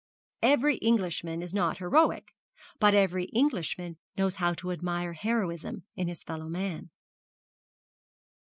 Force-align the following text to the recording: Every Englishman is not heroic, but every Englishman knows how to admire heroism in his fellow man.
Every 0.41 0.77
Englishman 0.77 1.43
is 1.43 1.53
not 1.53 1.77
heroic, 1.77 2.33
but 2.79 2.95
every 2.95 3.25
Englishman 3.25 3.97
knows 4.17 4.33
how 4.41 4.55
to 4.55 4.71
admire 4.71 5.13
heroism 5.13 5.83
in 5.95 6.07
his 6.07 6.23
fellow 6.23 6.47
man. 6.49 6.89